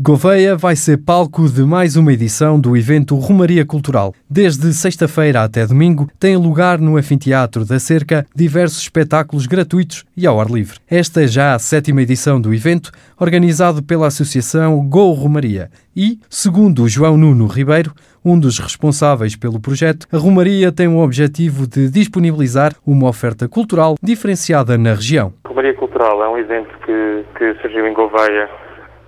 [0.00, 4.14] Gouveia vai ser palco de mais uma edição do evento Romaria Cultural.
[4.30, 10.40] Desde sexta-feira até domingo, tem lugar no Anfiteatro da Cerca diversos espetáculos gratuitos e ao
[10.40, 10.78] ar livre.
[10.88, 15.68] Esta é já a sétima edição do evento, organizado pela Associação Go Romaria.
[15.96, 17.92] E, segundo João Nuno Ribeiro,
[18.24, 23.96] um dos responsáveis pelo projeto, a Romaria tem o objetivo de disponibilizar uma oferta cultural
[24.00, 25.32] diferenciada na região.
[25.44, 28.48] Romaria Cultural é um evento que, que surgiu em Gouveia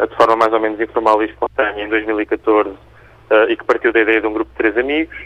[0.07, 2.77] de forma mais ou menos informal e espontânea em 2014 uh,
[3.49, 5.17] e que partiu da ideia de um grupo de três amigos.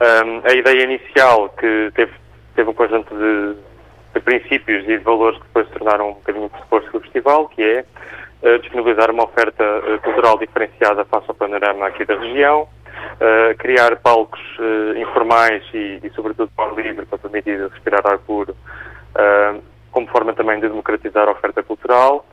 [0.00, 2.12] Um, a ideia inicial que teve,
[2.54, 3.54] teve um conjunto de,
[4.14, 7.48] de, princípios e de valores que depois se tornaram um bocadinho o pressuposto do festival,
[7.48, 7.84] que é
[8.42, 12.68] uh, disponibilizar uma oferta uh, cultural diferenciada face ao panorama aqui da região,
[13.58, 14.40] criar palcos
[14.96, 18.56] informais e, e, sobretudo, ar livre para permitir respirar ar puro,
[19.90, 22.24] como forma também de democratizar a oferta cultural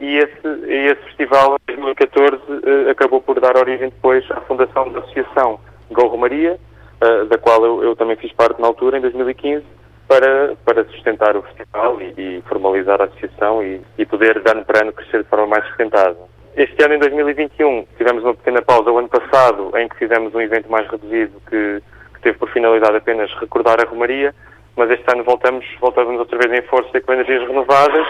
[0.00, 5.00] e esse, esse festival, em 2014, uh, acabou por dar origem depois à fundação da
[5.00, 5.58] Associação
[5.90, 6.58] Go Romaria,
[7.02, 9.64] uh, da qual eu, eu, também fiz parte na altura, em 2015,
[10.06, 14.82] para, para sustentar o festival e, e formalizar a associação e, e poder, ano para
[14.82, 16.16] ano, crescer de forma mais sustentada.
[16.54, 20.40] Este ano, em 2021, tivemos uma pequena pausa o ano passado, em que fizemos um
[20.40, 21.82] evento mais reduzido que,
[22.14, 24.34] que teve por finalidade apenas recordar a Romaria,
[24.76, 28.06] mas este ano voltamos, voltamos outra vez em força com energias renovadas,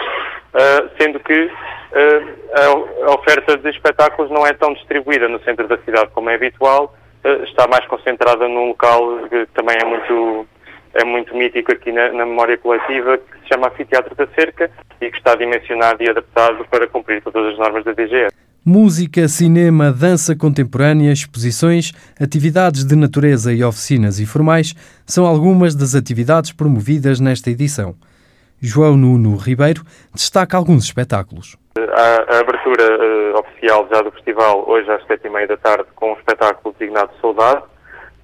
[0.53, 5.77] uh, sendo que uh, a oferta de espetáculos não é tão distribuída no centro da
[5.79, 10.47] cidade como é habitual, uh, está mais concentrada num local que também é muito,
[10.93, 14.69] é muito mítico aqui na, na memória coletiva, que se chama Anfiteatro da Cerca
[15.01, 18.33] e que está dimensionado e adaptado para cumprir todas as normas da DGS.
[18.65, 26.51] Música, cinema, dança contemporânea, exposições, atividades de natureza e oficinas informais são algumas das atividades
[26.51, 27.95] promovidas nesta edição.
[28.61, 31.57] João Nuno Ribeiro destaca alguns espetáculos.
[31.77, 35.85] A, a abertura uh, oficial já do festival, hoje às sete e meia da tarde,
[35.95, 37.63] com um espetáculo designado Soldado,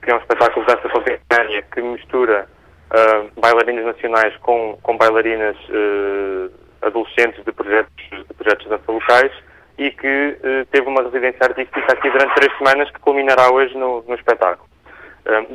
[0.02, 2.47] que é um espetáculo de dança contemporânea que mistura
[2.91, 6.51] uh, bailarinas nacionais com, com bailarinas uh,
[6.81, 9.31] adolescentes de projetos, de projetos de dança locais
[9.78, 10.38] e que
[10.72, 14.69] teve uma residência artística aqui durante três semanas que culminará hoje no, no espetáculo.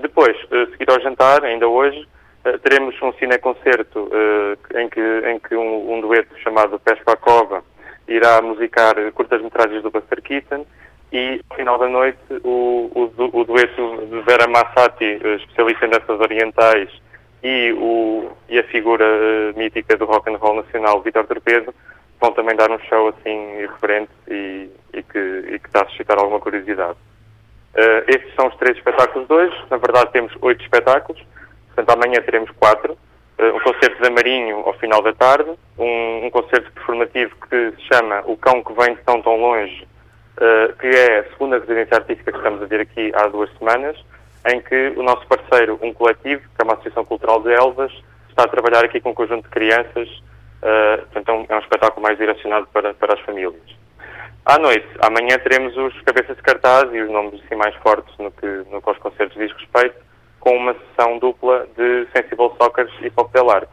[0.03, 0.37] Depois,
[0.73, 2.07] seguir ao jantar, ainda hoje,
[2.63, 4.11] teremos um cineconcerto
[4.75, 7.63] em que, em que um, um dueto chamado Pesca à Cova
[8.09, 10.65] irá musicar curtas-metragens do Buster Keaton
[11.13, 16.21] e, ao final da noite, o, o, o dueto de Vera Massati, especialista em danças
[16.21, 16.89] orientais,
[17.43, 19.05] e, o, e a figura
[19.57, 21.75] mítica do rock and roll nacional, Vitor Torpedo,
[22.21, 26.19] vão também dar um show assim irreverente e, e, que, e que está a suscitar
[26.19, 26.99] alguma curiosidade.
[27.75, 29.57] Uh, estes são os três espetáculos de hoje.
[29.71, 31.21] Na verdade, temos oito espetáculos.
[31.85, 32.97] Portanto, amanhã teremos quatro.
[33.39, 35.51] Uh, um concerto de Marinho ao final da tarde.
[35.79, 39.87] Um, um, concerto performativo que se chama O Cão que Vem de Tão Tão Longe,
[40.37, 43.97] uh, que é a segunda residência artística que estamos a ver aqui há duas semanas,
[44.47, 47.93] em que o nosso parceiro, um coletivo, que é uma Associação Cultural de Elvas,
[48.29, 50.09] está a trabalhar aqui com um conjunto de crianças
[50.61, 53.55] Uh, então é um espetáculo mais direcionado para, para as famílias.
[54.45, 58.31] À noite, amanhã teremos os cabeças de cartaz e os nomes assim, mais fortes no
[58.31, 59.97] que, no que aos concertos diz respeito,
[60.41, 63.71] com uma sessão dupla de Sensible Soccer e Del Arte.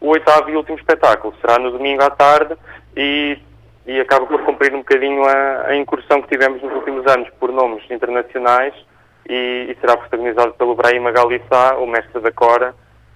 [0.00, 2.56] O oitavo e último espetáculo será no domingo à tarde
[2.96, 3.38] e,
[3.86, 7.52] e acaba por cumprir um bocadinho a, a, incursão que tivemos nos últimos anos por
[7.52, 8.74] nomes internacionais
[9.28, 12.74] e, e será protagonizado pelo Brahim Magalissá, o mestre da Cora,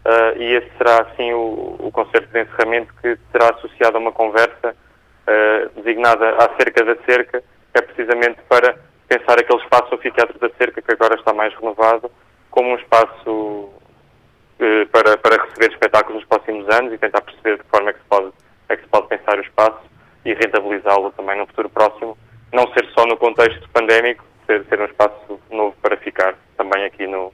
[0.09, 4.11] Uh, e esse será, assim, o, o concerto de encerramento que será associado a uma
[4.11, 8.75] conversa uh, designada acerca da cerca, que é precisamente para
[9.07, 12.11] pensar aquele espaço anfiteatro da cerca que agora está mais renovado,
[12.59, 17.63] como um espaço uh, para, para receber espetáculos nos próximos anos e tentar perceber de
[17.63, 18.33] que forma é que se pode,
[18.69, 19.79] é que se pode pensar o espaço
[20.25, 22.19] e rentabilizá-lo também no futuro próximo,
[22.53, 27.07] não ser só no contexto pandémico, ser, ser um espaço novo para ficar também aqui
[27.07, 27.33] no,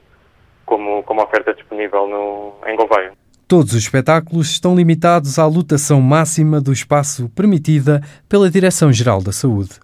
[0.63, 3.11] como, como oferta disponível no, em Gouveia.
[3.47, 7.99] Todos os espetáculos estão limitados à lotação máxima do espaço permitida
[8.29, 9.79] pela Direção-Geral da Saúde.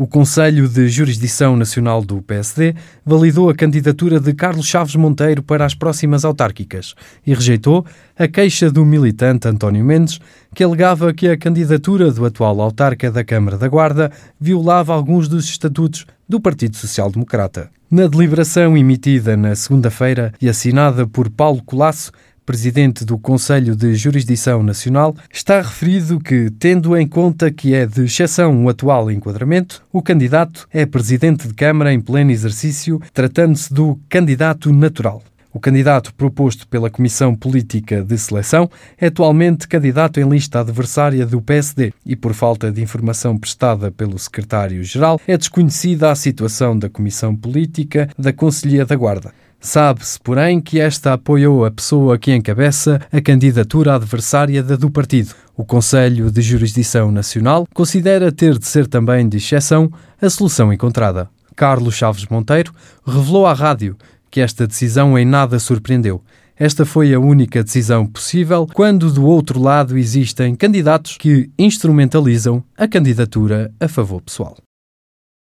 [0.00, 2.72] O Conselho de Jurisdição Nacional do PSD
[3.04, 6.94] validou a candidatura de Carlos Chaves Monteiro para as próximas autárquicas
[7.26, 7.84] e rejeitou
[8.16, 10.20] a queixa do militante António Mendes,
[10.54, 15.46] que alegava que a candidatura do atual autarca da Câmara da Guarda violava alguns dos
[15.46, 17.68] estatutos do Partido Social Democrata.
[17.90, 22.12] Na deliberação emitida na segunda-feira e assinada por Paulo Colasso,
[22.48, 28.04] presidente do Conselho de Jurisdição Nacional, está referido que, tendo em conta que é de
[28.04, 34.00] exceção o atual enquadramento, o candidato é presidente de Câmara em pleno exercício, tratando-se do
[34.08, 35.22] candidato natural.
[35.52, 41.42] O candidato proposto pela Comissão Política de Seleção é atualmente candidato em lista adversária do
[41.42, 47.36] PSD e, por falta de informação prestada pelo secretário-geral, é desconhecida a situação da Comissão
[47.36, 49.34] Política da Conselhia da Guarda.
[49.60, 55.34] Sabe-se, porém, que esta apoiou a pessoa que encabeça a candidatura adversária da do partido.
[55.56, 59.90] O Conselho de Jurisdição Nacional considera ter de ser também de exceção
[60.22, 61.28] a solução encontrada.
[61.56, 62.72] Carlos Chaves Monteiro
[63.04, 63.96] revelou à rádio
[64.30, 66.22] que esta decisão em nada surpreendeu.
[66.56, 72.86] Esta foi a única decisão possível quando do outro lado existem candidatos que instrumentalizam a
[72.86, 74.56] candidatura a favor pessoal.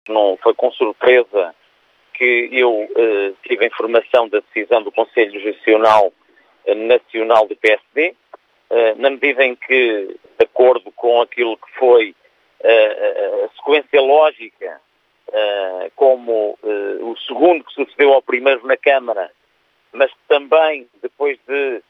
[0.09, 1.53] Não foi com surpresa
[2.17, 6.11] que eu eh, tive a informação da decisão do Conselho Jurisdicional
[6.65, 8.15] eh, Nacional do PSD,
[8.69, 12.15] eh, na medida em que, de acordo com aquilo que foi
[12.59, 14.81] eh, a sequência lógica,
[15.31, 19.31] eh, como eh, o segundo que sucedeu ao primeiro na Câmara,
[19.93, 21.81] mas também depois de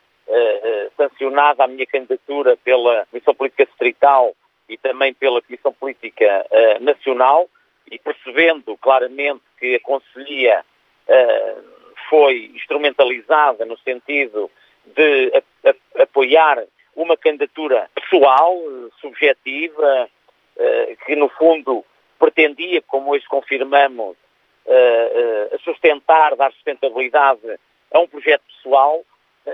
[0.97, 4.35] sancionada a minha candidatura pela Comissão Política Distrital
[4.67, 6.45] e também pela Comissão Política
[6.81, 7.47] Nacional,
[7.91, 10.63] e percebendo claramente que a Conselhia
[11.07, 11.63] uh,
[12.09, 14.51] foi instrumentalizada no sentido
[14.85, 16.63] de a, a, apoiar
[16.95, 18.57] uma candidatura pessoal,
[18.99, 20.09] subjetiva,
[20.55, 21.85] uh, que no fundo
[22.19, 24.17] pretendia, como hoje confirmamos,
[24.65, 27.59] uh, sustentar, dar sustentabilidade
[27.91, 29.03] a um projeto pessoal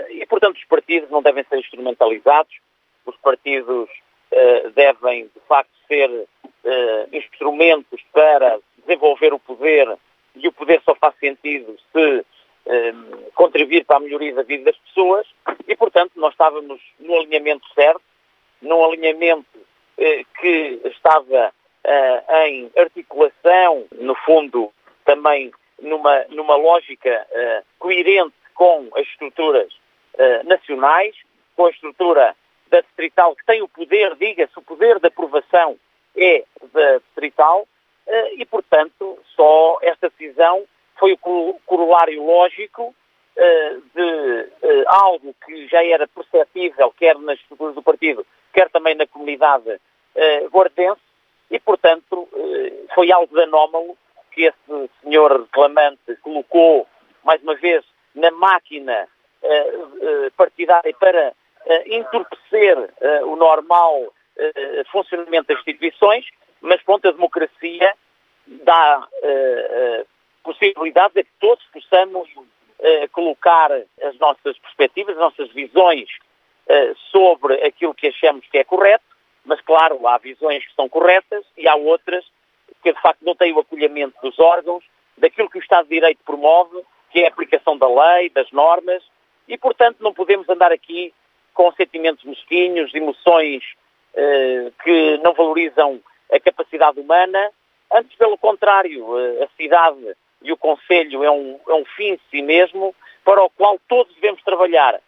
[0.10, 2.52] e, portanto, os partidos não devem ser instrumentalizados,
[3.06, 3.88] os partidos
[4.74, 6.28] devem, de facto, ser
[6.64, 9.98] uh, instrumentos para desenvolver o poder
[10.36, 14.78] e o poder só faz sentido se uh, contribuir para a melhoria da vida das
[14.78, 15.28] pessoas
[15.68, 18.02] e, portanto, nós estávamos no alinhamento certo,
[18.62, 21.54] num alinhamento uh, que estava
[22.46, 24.72] em articulação, no fundo,
[25.04, 25.52] também
[25.82, 27.28] numa, numa lógica
[27.78, 29.68] coerente com as estruturas
[30.46, 31.14] nacionais,
[31.58, 32.34] com a estrutura
[32.70, 35.78] da distrital que tem o poder, diga-se, o poder de aprovação
[36.16, 36.44] é
[37.24, 37.68] distrital
[38.06, 40.66] eh, e, portanto, só esta decisão
[40.98, 42.94] foi o corolário lógico
[43.36, 48.96] eh, de eh, algo que já era perceptível, quer nas estruturas do partido, quer também
[48.96, 49.80] na comunidade
[50.52, 51.02] guardense,
[51.50, 52.30] e, portanto,
[52.94, 53.98] foi algo de anómalo
[54.32, 56.88] que esse senhor reclamante colocou,
[57.24, 57.84] mais uma vez,
[58.14, 59.08] na máquina
[60.38, 61.34] partidária para
[61.88, 62.78] entorpecer
[63.24, 64.14] o normal
[64.92, 66.28] funcionamento das instituições,
[66.64, 67.94] mas pronto, a democracia
[68.48, 70.08] dá uh,
[70.44, 72.30] possibilidades a que todos possamos
[73.14, 76.10] colocar as nossas perspectivas, as nossas visões
[77.14, 79.06] sobre aquilo que achamos que é correto,
[79.46, 82.26] mas claro, há visões que são corretas e há outras
[82.84, 84.84] que de facto não têm o acolhimento dos órgãos,
[85.18, 86.82] daquilo que o Estado de Direito promove,
[87.12, 89.02] que é a aplicação da lei, das normas,
[89.48, 91.14] e portanto não podemos andar aqui
[91.54, 93.64] com sentimentos mesquinhos, emoções
[94.16, 96.02] eh, que não valorizam
[96.34, 97.52] a capacidade humana.
[97.92, 102.20] Antes, pelo contrário, eh, a cidade e o Conselho é um, é um fim em
[102.30, 105.00] si mesmo para o qual todos devemos trabalhar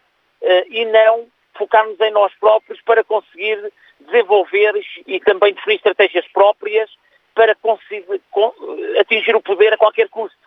[0.41, 1.27] eh, e não
[1.57, 4.73] focarmos em nós próprios para conseguir desenvolver
[5.07, 6.89] e também definir estratégias próprias
[7.33, 8.05] para conseguir,
[8.99, 10.37] atingir o poder a qualquer custo.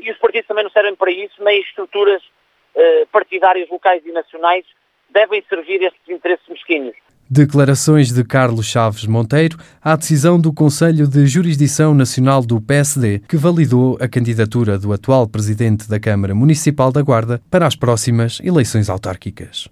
[0.00, 2.22] E os partidos também não servem para isso, nem as estruturas
[3.12, 4.64] partidárias locais e nacionais
[5.10, 6.96] devem servir estes interesses mesquinhos.
[7.28, 13.36] Declarações de Carlos Chaves Monteiro à decisão do Conselho de Jurisdição Nacional do PSD, que
[13.36, 18.88] validou a candidatura do atual presidente da Câmara Municipal da Guarda para as próximas eleições
[18.88, 19.64] autárquicas.